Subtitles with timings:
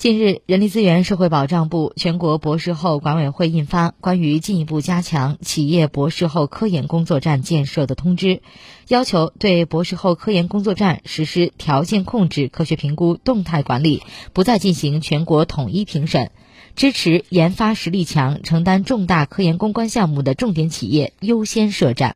[0.00, 8.40] 近日人力资源社会保障部全国博士后管委会印发关于进一步加强企业博士后科研工作站建设的通知
[8.88, 14.02] 要求对博士后科研工作站实施条件控制科学评估动态管理
[14.32, 16.30] 不再进行全国统一评审。
[16.76, 22.08] 支持研发实力强承担重大科研攻关项目的重点企业优先设站。